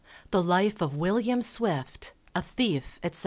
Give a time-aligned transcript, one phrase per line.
[0.31, 3.19] The Life of WILLIAM SWIFT, a Thief, etc.